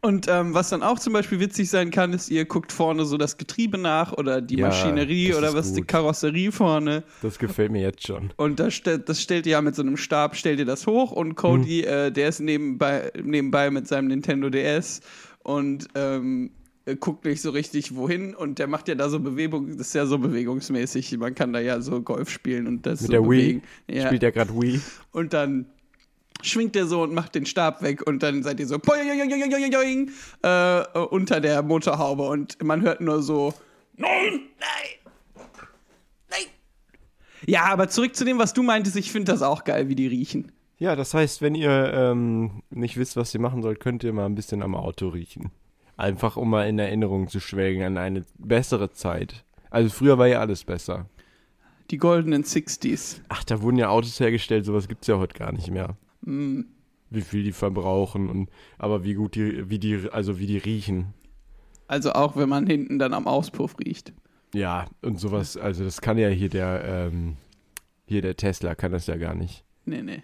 [0.00, 3.16] Und ähm, was dann auch zum Beispiel witzig sein kann, ist, ihr guckt vorne so
[3.16, 5.88] das Getriebe nach oder die Ja, Maschinerie oder was die gut.
[5.88, 7.02] Karosserie vorne.
[7.20, 8.32] Das gefällt mir jetzt schon.
[8.36, 11.34] Und das, das stellt ihr ja mit so einem Stab, stellt ihr das hoch und
[11.34, 15.00] Cody, äh, der ist nebenbei, nebenbei mit seinem Nintendo DS
[15.42, 16.52] und ähm,
[16.84, 19.94] äh, guckt nicht so richtig wohin und der macht ja da so Bewegung, das ist
[19.94, 23.20] ja so bewegungsmäßig, man kann da ja so Golf spielen und das Mit so der
[23.22, 23.62] bewegen.
[23.88, 24.06] Wii Ja.
[24.06, 24.80] spielt ja gerade Wii.
[25.10, 25.66] Und dann
[26.42, 28.76] schwingt der so und macht den Stab weg und dann seid ihr so
[30.42, 33.54] äh, unter der Motorhaube und man hört nur so
[33.98, 35.12] Nein, nein,
[36.30, 36.46] nein.
[37.46, 40.06] Ja, aber zurück zu dem, was du meintest, ich finde das auch geil, wie die
[40.06, 40.52] riechen.
[40.78, 44.26] Ja, das heißt, wenn ihr ähm, nicht wisst, was ihr machen sollt, könnt ihr mal
[44.26, 45.50] ein bisschen am Auto riechen.
[45.96, 49.44] Einfach um mal in Erinnerung zu schwelgen an eine bessere Zeit.
[49.70, 51.06] Also früher war ja alles besser.
[51.90, 53.20] Die goldenen 60s.
[53.28, 55.96] Ach, da wurden ja Autos hergestellt, sowas gibt's ja heute gar nicht mehr.
[56.28, 56.66] Mm.
[57.10, 61.14] Wie viel die verbrauchen und aber wie gut die, wie die, also wie die riechen.
[61.86, 64.12] Also auch wenn man hinten dann am Auspuff riecht.
[64.52, 67.38] Ja, und sowas, also das kann ja hier der, ähm,
[68.04, 69.64] hier der Tesla kann das ja gar nicht.
[69.86, 70.22] Nee, nee.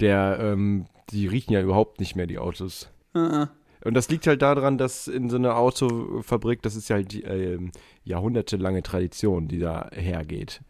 [0.00, 2.90] Der, ähm, die riechen ja überhaupt nicht mehr, die Autos.
[3.14, 3.46] Uh-uh.
[3.84, 7.22] Und das liegt halt daran, dass in so einer Autofabrik, das ist ja halt die
[7.22, 7.70] ähm,
[8.02, 10.62] jahrhundertelange Tradition, die da hergeht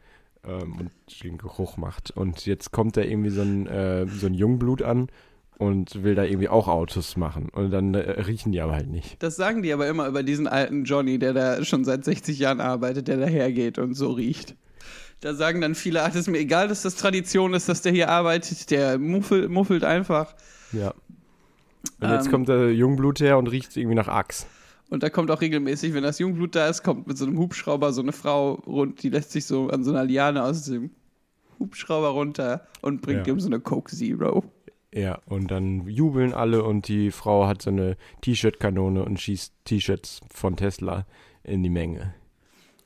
[0.46, 0.90] ähm, und
[1.22, 2.10] den Geruch macht.
[2.10, 5.08] Und jetzt kommt da irgendwie so ein, äh, so ein Jungblut an
[5.58, 7.48] und will da irgendwie auch Autos machen.
[7.50, 9.22] Und dann äh, riechen die aber halt nicht.
[9.22, 12.60] Das sagen die aber immer über diesen alten Johnny, der da schon seit 60 Jahren
[12.60, 14.56] arbeitet, der dahergeht und so riecht.
[15.20, 17.92] Da sagen dann viele, ach, das ist mir egal, dass das Tradition ist, dass der
[17.92, 20.34] hier arbeitet, der muffelt, muffelt einfach.
[20.72, 20.92] Ja.
[22.00, 22.32] Und jetzt Ähm.
[22.32, 24.46] kommt der Jungblut her und riecht irgendwie nach Axt.
[24.94, 27.92] Und da kommt auch regelmäßig, wenn das Jungblut da ist, kommt mit so einem Hubschrauber
[27.92, 30.90] so eine Frau rund, die lässt sich so an so einer Liane aus dem
[31.58, 33.32] Hubschrauber runter und bringt Ja.
[33.32, 34.44] ihm so eine Coke Zero.
[34.94, 40.20] Ja, und dann jubeln alle und die Frau hat so eine T-Shirt-Kanone und schießt T-Shirts
[40.32, 41.06] von Tesla
[41.42, 42.14] in die Menge.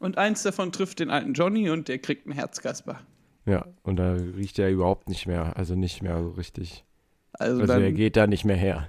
[0.00, 3.00] Und eins davon trifft den alten Johnny und der kriegt einen Herzkasper.
[3.44, 6.84] Ja, und da riecht er überhaupt nicht mehr, also nicht mehr so richtig.
[7.34, 8.88] Also, Also er geht da nicht mehr her.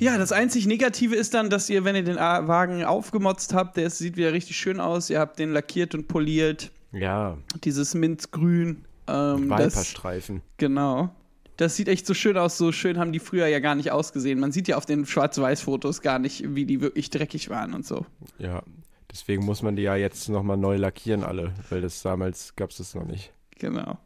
[0.00, 3.90] Ja, das einzig Negative ist dann, dass ihr, wenn ihr den Wagen aufgemotzt habt, der
[3.90, 5.10] sieht wieder richtig schön aus.
[5.10, 6.70] Ihr habt den lackiert und poliert.
[6.92, 8.84] Ja, Dieses Minzgrün.
[9.06, 10.42] Ähm, das, Viperstreifen.
[10.56, 11.10] genau.
[11.56, 12.56] Das sieht echt so schön aus.
[12.56, 14.40] So schön haben die früher ja gar nicht ausgesehen.
[14.40, 18.06] Man sieht ja auf den Schwarz-Weiß-Fotos gar nicht, wie die wirklich dreckig waren und so.
[18.38, 18.62] Ja,
[19.10, 22.78] deswegen muss man die ja jetzt nochmal neu lackieren alle, weil das damals gab es
[22.78, 23.34] das noch nicht.
[23.58, 23.98] Genau.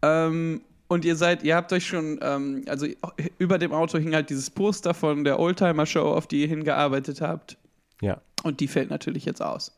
[0.00, 2.86] Ähm, und ihr seid, ihr habt euch schon, ähm, also
[3.38, 7.56] über dem Auto hing halt dieses Poster von der Oldtimer-Show, auf die ihr hingearbeitet habt.
[8.00, 9.76] Ja, Und die fällt natürlich jetzt aus.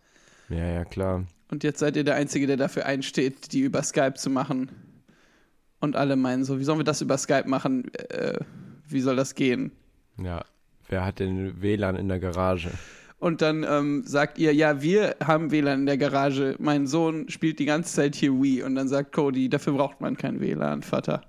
[0.48, 1.24] ja, ja, klar.
[1.50, 4.70] Und jetzt seid ihr der Einzige, der dafür einsteht, die über Skype zu machen.
[5.80, 7.90] Und alle meinen so, wie sollen wir das über Skype machen?
[7.94, 8.38] Äh,
[8.86, 9.72] wie soll das gehen?
[10.22, 10.44] Ja,
[10.88, 12.70] wer hat denn WLAN in der Garage?
[13.18, 16.54] Und dann ähm, sagt ihr, ja, wir haben WLAN in der Garage.
[16.60, 18.62] Mein Sohn spielt die ganze Zeit hier Wii.
[18.62, 21.22] Und dann sagt Cody, dafür braucht man kein WLAN, Vater.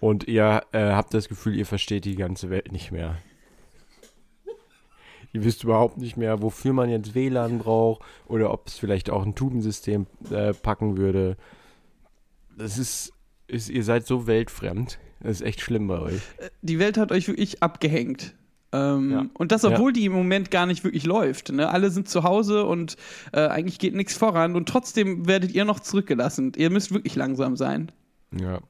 [0.00, 3.18] Und ihr äh, habt das Gefühl, ihr versteht die ganze Welt nicht mehr.
[5.32, 9.26] Ihr wisst überhaupt nicht mehr, wofür man jetzt WLAN braucht oder ob es vielleicht auch
[9.26, 11.36] ein Tubensystem äh, packen würde.
[12.56, 13.12] Das ist,
[13.48, 14.98] ist, ihr seid so weltfremd.
[15.20, 16.22] Das ist echt schlimm bei euch.
[16.62, 18.34] die Welt hat euch wirklich abgehängt.
[18.74, 19.26] Ähm, Ja.
[19.34, 21.52] Und das, obwohl die im Moment gar nicht wirklich läuft.
[21.52, 21.68] Ne?
[21.68, 22.96] Alle sind zu Hause und
[23.32, 26.52] äh, eigentlich geht nichts voran und trotzdem werdet ihr noch zurückgelassen.
[26.56, 27.92] Ihr müsst wirklich langsam sein.
[28.38, 28.60] Ja.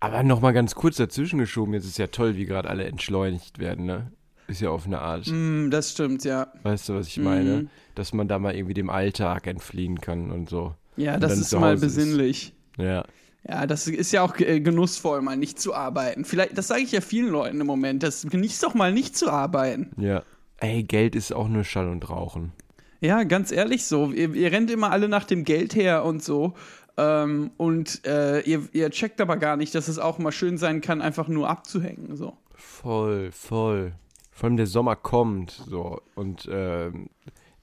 [0.00, 3.86] Aber nochmal ganz kurz dazwischen geschoben, jetzt ist ja toll, wie gerade alle entschleunigt werden,
[3.86, 4.12] ne?
[4.46, 5.26] Ist ja auf eine Art.
[5.26, 6.48] Mm, das stimmt, ja.
[6.62, 7.62] Weißt du, was ich meine?
[7.62, 7.68] Mhm.
[7.94, 10.74] Dass man da mal irgendwie dem Alltag entfliehen kann und so.
[10.96, 11.96] Ja, Und das ist mal Hause ist.
[11.96, 12.52] besinnlich.
[12.76, 13.04] Ja.
[13.46, 16.24] Ja, das ist ja auch äh, genussvoll, mal nicht zu arbeiten.
[16.24, 18.02] Vielleicht, das sage ich ja vielen Leuten im Moment.
[18.02, 19.90] Das genießt doch mal nicht zu arbeiten.
[19.98, 20.22] Ja.
[20.58, 22.52] Ey, Geld ist auch nur Schall und Rauchen.
[23.00, 24.12] Ja, ganz ehrlich so.
[24.12, 26.54] Ihr, ihr rennt immer alle nach dem Geld her und so.
[26.96, 30.80] Ähm, und äh, ihr, ihr checkt aber gar nicht, dass es auch mal schön sein
[30.80, 32.16] kann, einfach nur abzuhängen.
[32.16, 32.38] So.
[32.54, 33.92] Voll, voll.
[34.30, 36.00] Vor allem der Sommer kommt, so.
[36.14, 37.10] Und ähm,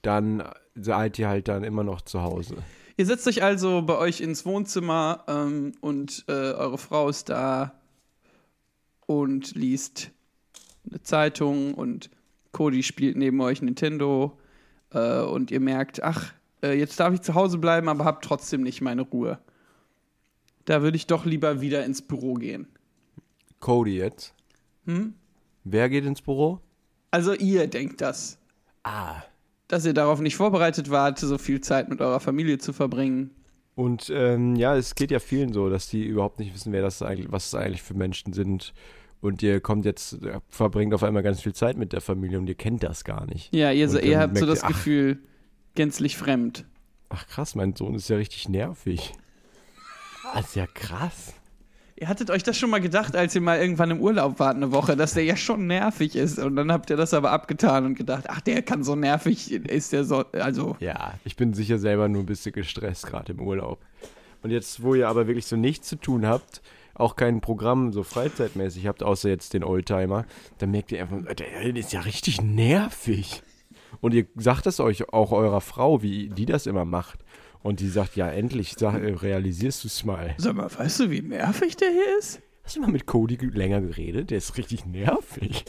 [0.02, 2.56] dann seid ihr halt dann immer noch zu Hause.
[2.96, 7.80] Ihr setzt euch also bei euch ins Wohnzimmer ähm, und äh, eure Frau ist da
[9.06, 10.10] und liest
[10.88, 12.10] eine Zeitung und
[12.52, 14.38] Cody spielt neben euch Nintendo
[14.90, 18.62] äh, und ihr merkt, ach, äh, jetzt darf ich zu Hause bleiben, aber hab trotzdem
[18.62, 19.38] nicht meine Ruhe.
[20.64, 22.66] Da würde ich doch lieber wieder ins Büro gehen.
[23.60, 24.34] Cody jetzt.
[24.84, 25.14] Hm?
[25.64, 26.60] Wer geht ins Büro?
[27.10, 28.38] Also ihr denkt das,
[28.82, 29.22] Ah.
[29.72, 33.30] Dass ihr darauf nicht vorbereitet wart, so viel Zeit mit eurer Familie zu verbringen.
[33.74, 37.00] Und ähm, ja, es geht ja vielen so, dass die überhaupt nicht wissen, wer das
[37.00, 38.74] eigentlich, was es eigentlich für Menschen sind.
[39.22, 42.48] Und ihr kommt jetzt, äh, verbringt auf einmal ganz viel Zeit mit der Familie und
[42.48, 43.54] ihr kennt das gar nicht.
[43.54, 44.68] Ja, ihr, Und ihr habt so das ihr, ach.
[44.68, 45.18] Gefühl,
[45.74, 46.66] gänzlich fremd.
[47.08, 49.14] Ach krass, mein Sohn ist ja richtig nervig.
[50.34, 51.34] Das ist ja krass.
[52.02, 54.72] Ihr hattet euch das schon mal gedacht, als ihr mal irgendwann im Urlaub wart eine
[54.72, 56.40] Woche, dass der ja schon nervig ist.
[56.40, 59.92] Und dann habt ihr das aber abgetan und gedacht, ach, der kann so nervig, ist
[59.92, 60.76] der so, also.
[60.80, 63.78] Ja, ich bin sicher selber nur ein bisschen gestresst gerade im Urlaub.
[64.42, 66.60] Und jetzt, wo ihr aber wirklich so nichts zu tun habt,
[66.94, 70.24] auch kein Programm so freizeitmäßig habt, außer jetzt den Oldtimer,
[70.58, 73.44] dann merkt ihr einfach, der ist ja richtig nervig.
[74.00, 77.20] Und ihr sagt es euch auch eurer Frau, wie die das immer macht.
[77.62, 80.34] Und die sagt, ja, endlich sag, äh, realisierst du es mal.
[80.38, 82.40] Sag mal, weißt du, wie nervig der hier ist?
[82.64, 84.30] Hast du mal mit Cody ge- länger geredet?
[84.30, 85.64] Der ist richtig nervig.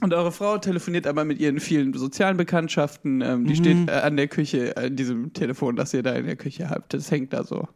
[0.00, 3.20] Und eure Frau telefoniert aber mit ihren vielen sozialen Bekanntschaften.
[3.20, 6.36] Ähm, die steht äh, an der Küche, an diesem Telefon, das ihr da in der
[6.36, 6.94] Küche habt.
[6.94, 7.66] Das hängt da so.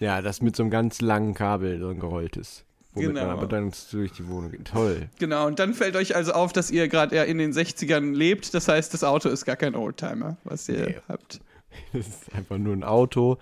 [0.00, 2.64] Ja, das mit so einem ganz langen Kabel, so ein gerolltes.
[2.94, 3.20] Womit Genau.
[3.26, 4.64] man aber dann durch die Wohnung geht.
[4.66, 5.08] Toll.
[5.20, 8.52] Genau, und dann fällt euch also auf, dass ihr gerade eher in den 60ern lebt.
[8.52, 10.96] Das heißt, das Auto ist gar kein Oldtimer, was ihr Nee.
[11.08, 11.40] habt.
[11.92, 13.38] Das ist einfach nur ein Auto.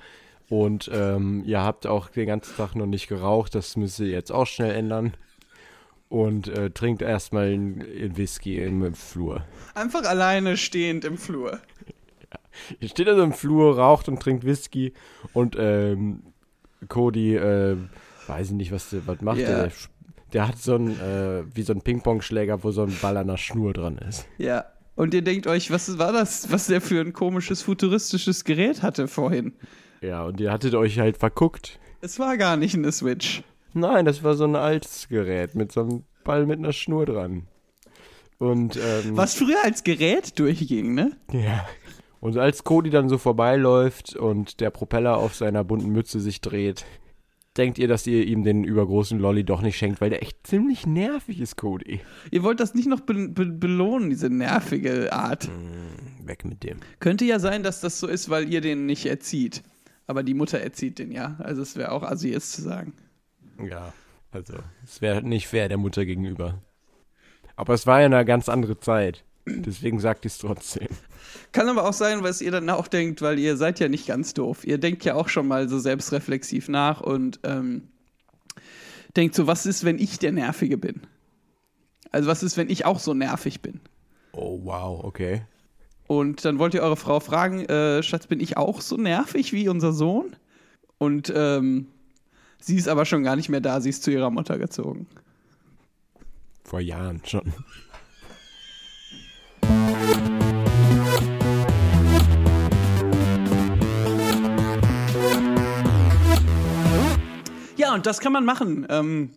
[0.49, 3.55] Und ähm, ihr habt auch den ganzen Tag noch nicht geraucht.
[3.55, 5.15] Das müsst ihr jetzt auch schnell ändern.
[6.09, 9.45] Und äh, trinkt erstmal einen Whisky im, im Flur.
[9.75, 11.61] Einfach alleine stehend im Flur.
[12.81, 14.95] Ihr steht also im Flur, raucht und trinkt Whisky.
[15.35, 16.23] Und ähm,
[16.89, 17.77] Cody, äh,
[18.27, 19.49] weiß ich nicht, was, was macht Ja.
[19.49, 19.63] der?
[19.65, 19.73] Der,
[20.33, 23.37] der hat so einen, äh, wie so einen Ping-Pong-Schläger, wo so ein Ball an der
[23.37, 24.27] Schnur dran ist.
[24.39, 24.65] Ja.
[24.99, 29.07] Und ihr denkt euch, was war das, was der für ein komisches futuristisches Gerät hatte
[29.07, 29.53] vorhin?
[30.01, 31.79] Ja, und ihr hattet euch halt verguckt.
[32.01, 33.45] Es war gar nicht eine Switch.
[33.75, 37.47] Nein, das war so ein altes Gerät mit so einem Ball mit einer Schnur dran.
[38.39, 41.13] Und, ähm, Was früher als Gerät durchging, ne?
[41.31, 41.65] Ja.
[42.19, 46.85] Und als Cody dann so vorbeiläuft und der Propeller auf seiner bunten Mütze sich dreht,
[47.59, 50.87] denkt ihr, dass ihr ihm den übergroßen Lolly doch nicht schenkt, weil der echt ziemlich
[50.87, 52.01] nervig ist, Cody.
[52.31, 55.51] Ihr wollt das nicht noch be be belohnen, diese nervige Art.
[56.23, 56.79] Weg mit dem.
[57.01, 59.63] Könnte ja sein, dass das so ist, weil ihr den nicht erzieht.
[60.07, 61.37] Aber die Mutter erzieht den ja.
[61.39, 62.95] Also es wäre auch assi, es zu sagen.
[63.63, 63.93] Ja,
[64.31, 66.63] also es wäre nicht fair der Mutter gegenüber.
[67.57, 69.25] Aber es war ja eine ganz andere Zeit.
[69.65, 70.89] Deswegen sagt ich es trotzdem.
[71.53, 74.35] Kann aber auch sein, was ihr dann auch denkt, weil ihr seid ja nicht ganz
[74.35, 74.67] doof.
[74.67, 77.89] Ihr denkt ja auch schon mal so selbstreflexiv nach und ähm,
[79.17, 81.03] denkt so, was ist, wenn ich der Nervige bin?
[82.11, 83.81] Also was ist, wenn ich auch so nervig bin?
[84.33, 85.43] Oh, wow, okay.
[86.07, 89.69] Und dann wollt ihr eure Frau fragen, äh, Schatz, bin ich auch so nervig wie
[89.69, 90.37] unser Sohn?
[90.97, 91.87] Und ähm,
[92.59, 95.07] sie ist aber schon gar nicht mehr da, sie ist zu ihrer Mutter gezogen.
[96.65, 97.53] Vor Jahren schon.
[107.77, 109.31] Ja, und das kann man machen, ähm,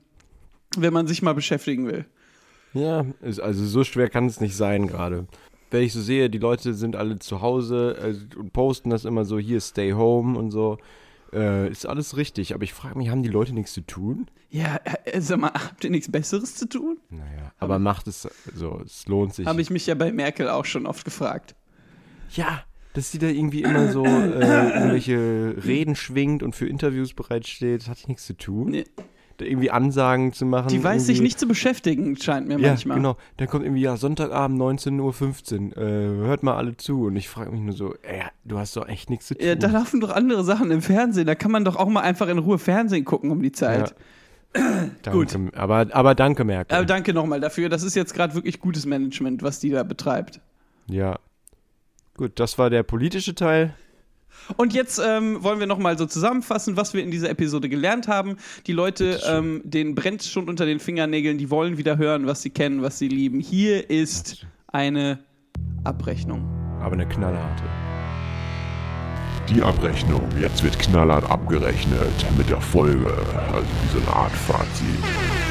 [0.76, 2.06] wenn man sich mal beschäftigen will.
[2.74, 5.28] Ja, ist, also so schwer kann es nicht sein gerade.
[5.70, 9.26] Wenn ich so sehe, die Leute sind alle zu Hause äh, und posten das immer
[9.26, 10.78] so, hier stay home und so.
[11.34, 14.30] Äh, ist alles richtig, aber ich frage mich, haben die Leute nichts zu tun?
[14.50, 16.98] Ja, äh, sag mal, habt ihr nichts Besseres zu tun?
[17.10, 19.46] Naja, aber macht es so, es lohnt sich.
[19.46, 21.56] Habe ich mich ja bei Merkel auch schon oft gefragt.
[22.32, 22.64] Ja,
[22.94, 28.08] dass sie da irgendwie immer so äh, irgendwelche Reden schwingt und für Interviews bereitsteht, hat
[28.08, 28.72] nichts zu tun.
[28.72, 28.86] Nee.
[29.46, 30.68] Irgendwie Ansagen zu machen.
[30.70, 32.98] Die weiß sich nicht zu beschäftigen, scheint mir Ja, manchmal.
[32.98, 33.18] genau.
[33.38, 35.82] Dann kommt irgendwie, ja, Sonntagabend 19.15 Uhr, äh,
[36.28, 37.06] hört mal alle zu.
[37.06, 39.46] Und ich frage mich nur so, ey, du hast doch echt nichts zu tun.
[39.48, 41.28] Ja, da laufen doch andere Sachen im Fernsehen.
[41.28, 43.96] Da kann man doch auch mal einfach in Ruhe Fernsehen gucken um die Zeit.
[44.54, 45.38] danke, gut.
[45.56, 46.76] Aber, aber danke, Merkel.
[46.78, 47.70] Aber danke nochmal dafür.
[47.70, 50.40] Das ist jetzt gerade wirklich gutes Management, was die da betreibt.
[50.88, 51.18] ja.
[52.18, 53.74] Gut, das war der politische Teil.
[54.58, 58.38] Und jetzt ähm, wollen wir nochmal so zusammenfassen, was wir in dieser Episode gelernt haben.
[58.68, 62.50] Die Leute, ähm, denen brennt schon unter den Fingernägeln, die wollen wieder hören, was sie
[62.50, 63.40] kennen, was sie lieben.
[63.40, 65.20] Hier ist eine
[65.84, 66.48] Abrechnung.
[66.82, 67.64] Aber eine knallharte.
[69.50, 70.28] Die Abrechnung.
[70.40, 73.12] Jetzt wird knallhart abgerechnet mit der Folge.
[73.54, 75.51] Also wie so eine Art Fazit.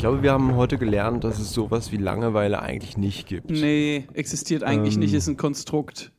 [0.00, 3.50] Ich glaube, wir haben heute gelernt, dass es sowas wie Langeweile eigentlich nicht gibt.
[3.50, 5.00] Nee, existiert eigentlich Ähm.
[5.00, 6.10] nicht, ist ein Konstrukt.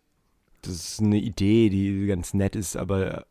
[0.61, 3.25] Das ist eine Idee, die ganz nett ist, aber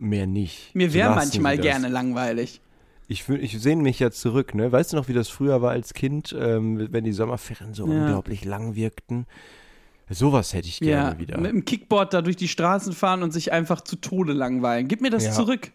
[0.00, 0.74] mehr nicht.
[0.74, 2.60] Mir wäre manchmal gerne langweilig.
[3.08, 4.70] Ich, ich sehne mich ja zurück, ne?
[4.70, 8.00] Weißt du noch, wie das früher war als Kind, ähm, wenn die Sommerferien so Ja.
[8.02, 9.24] unglaublich lang wirkten?
[10.10, 11.40] Sowas hätte ich gerne Ja, wieder.
[11.40, 14.86] mit dem Kickboard da durch die Straßen fahren und sich einfach zu Tode langweilen.
[14.86, 15.32] Gib mir das Ja.
[15.32, 15.72] zurück.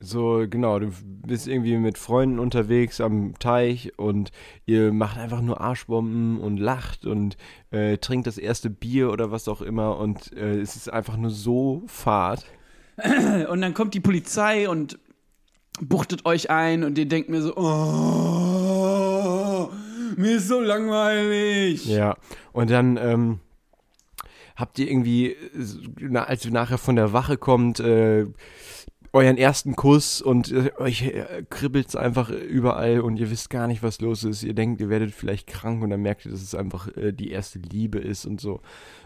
[0.00, 0.92] So, genau, du
[1.26, 4.30] bist irgendwie mit Freunden unterwegs am Teich und
[4.64, 7.36] ihr macht einfach nur Arschbomben und lacht und
[7.72, 11.30] äh, trinkt das erste Bier oder was auch immer und äh, es ist einfach nur
[11.30, 12.44] so fad.
[13.48, 14.98] Und dann kommt die Polizei und
[15.80, 18.88] buchtet euch ein und ihr denkt mir so, oh,
[20.16, 21.86] mir ist so langweilig.
[21.86, 22.16] Ja,
[22.52, 23.38] und dann ähm,
[24.56, 25.36] habt ihr irgendwie,
[26.12, 28.26] als ihr nachher von der Wache kommt, äh,
[29.12, 33.66] euren ersten Kuss und äh, euch äh, kribbelt es einfach überall und ihr wisst gar
[33.66, 34.42] nicht, was los ist.
[34.42, 37.30] Ihr denkt, ihr werdet vielleicht krank und dann merkt ihr, dass es einfach äh, die
[37.30, 38.60] erste Liebe ist und so.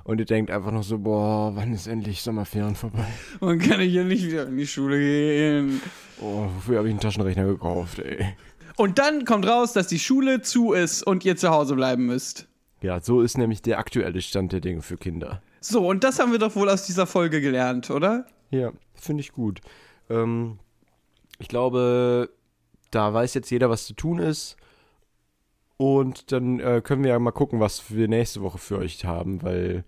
[0.04, 3.06] Und ihr denkt einfach noch so, boah, wann ist endlich Sommerferien vorbei?
[3.40, 5.80] Man kann ich ja nicht wieder in die Schule gehen.
[6.20, 8.34] Oh, wofür habe ich einen Taschenrechner gekauft, ey?
[8.76, 12.48] Und dann kommt raus, dass die Schule zu ist und ihr zu Hause bleiben müsst.
[12.80, 15.40] Ja, so ist nämlich der aktuelle Stand der Dinge für Kinder.
[15.60, 18.26] So, und das haben wir doch wohl aus dieser Folge gelernt, oder?
[18.50, 19.60] Ja, finde ich gut.
[20.10, 20.58] Ähm,
[21.38, 22.30] ich glaube,
[22.90, 24.56] da weiß jetzt jeder, was zu tun ist.
[25.76, 29.42] Und dann äh, können wir ja mal gucken, was wir nächste Woche für euch haben,
[29.42, 29.84] weil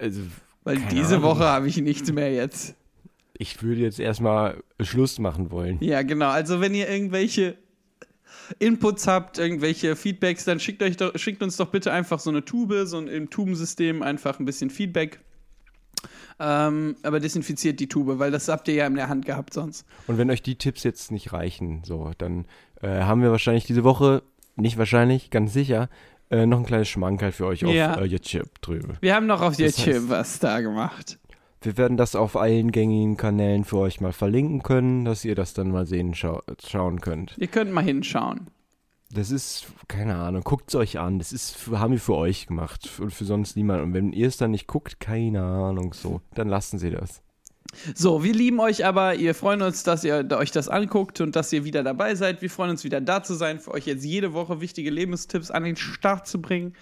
[0.00, 0.20] also,
[0.64, 1.30] Weil diese Ahnung.
[1.30, 2.74] Woche habe ich nichts mehr jetzt.
[3.36, 5.78] ich würde jetzt erstmal Schluss machen wollen.
[5.80, 6.28] Ja, genau.
[6.28, 7.56] Also wenn ihr irgendwelche
[8.58, 12.44] Inputs habt, irgendwelche Feedbacks, dann schickt, euch doch, schickt uns doch bitte einfach so eine
[12.44, 15.20] Tube, so ein im Tubensystem einfach ein bisschen Feedback.
[16.40, 19.86] Ähm, aber desinfiziert die Tube, weil das habt ihr ja in der Hand gehabt sonst.
[20.06, 22.46] Und wenn euch die Tipps jetzt nicht reichen, so, dann
[22.80, 24.22] äh, haben wir wahrscheinlich diese Woche,
[24.56, 25.88] nicht wahrscheinlich, ganz sicher,
[26.30, 27.94] äh, noch ein kleines Schmankerl für euch auf Ja.
[28.00, 28.94] äh, YouTube drüber.
[29.00, 31.18] Wir haben noch auf Das YouTube heißt- was da gemacht.
[31.64, 35.54] Wir werden das auf allen gängigen Kanälen für euch mal verlinken können, dass ihr das
[35.54, 37.36] dann mal sehen schau schauen könnt.
[37.38, 38.48] Ihr könnt mal hinschauen.
[39.14, 41.18] Das ist, keine Ahnung, guckt es euch an.
[41.18, 43.82] Das ist, haben wir für euch gemacht und für sonst niemand.
[43.82, 47.20] Und wenn ihr es dann nicht guckt, keine Ahnung, so, dann lassen sie das.
[47.94, 49.18] So, wir lieben euch aber.
[49.18, 52.42] Wir freuen uns, dass ihr euch das anguckt und dass ihr wieder dabei seid.
[52.42, 55.64] Wir freuen uns wieder da zu sein, für euch jetzt jede Woche wichtige Lebenstipps an
[55.64, 56.74] den Start zu bringen.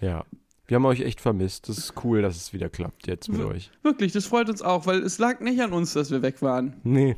[0.00, 0.24] Ja.
[0.66, 1.68] Wir haben euch echt vermisst.
[1.68, 3.70] Das ist cool, dass es wieder klappt jetzt mit euch.
[3.82, 6.76] Wirklich, das freut uns auch, weil es lag nicht an uns, dass wir weg waren.
[6.84, 7.16] Nee.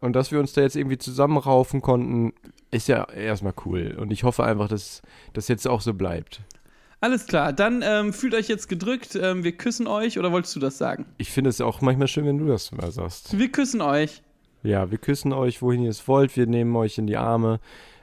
[0.00, 2.32] Und dass wir uns da jetzt irgendwie zusammenraufen konnten,
[2.70, 3.96] ist ja erstmal cool.
[3.98, 5.02] Und ich hoffe einfach, dass
[5.32, 6.42] das jetzt auch so bleibt.
[7.00, 9.14] Alles klar, dann ähm, fühlt euch jetzt gedrückt.
[9.14, 11.06] Ähm, wir küssen euch, oder wolltest du das sagen?
[11.18, 13.38] Ich finde es auch manchmal schön, wenn du das mal sagst.
[13.38, 14.22] Wir küssen euch.
[14.64, 16.36] Ja, wir küssen euch, wohin ihr es wollt.
[16.36, 17.60] Wir nehmen euch in die Arme,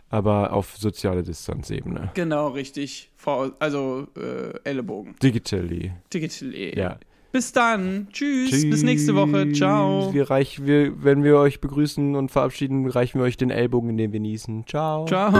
[0.09, 2.11] aber auf soziale Distanzebene.
[2.13, 3.11] Genau, richtig.
[3.59, 5.15] Also äh, Ellenbogen.
[5.21, 5.91] Digitally.
[6.13, 6.53] Digital.
[6.53, 6.99] Ja.
[7.35, 8.07] Bis dann.
[8.13, 8.69] Tschüss.
[8.69, 9.51] Bis nächste Woche.
[9.51, 10.13] Ciao.
[10.13, 14.13] Wir reich, wir, wenn wir euch begrüßen und verabschieden, reichen wir euch den Ellbogen, indem
[14.13, 14.65] wir niesen.
[14.65, 15.05] Ciao.
[15.05, 15.33] Ciao.